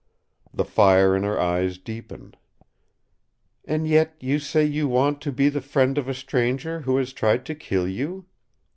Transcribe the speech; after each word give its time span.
The 0.51 0.65
fire 0.65 1.15
in 1.15 1.21
her 1.21 1.39
eyes 1.39 1.77
deepened. 1.77 2.35
"And 3.65 3.87
yet 3.87 4.15
you 4.19 4.39
say 4.39 4.65
you 4.65 4.87
want 4.87 5.21
to 5.21 5.31
be 5.31 5.47
the 5.47 5.61
friend 5.61 5.95
of 5.99 6.09
a 6.09 6.15
stranger 6.15 6.79
who 6.79 6.97
has 6.97 7.13
tried 7.13 7.45
to 7.45 7.53
kill 7.53 7.87
you. 7.87 8.25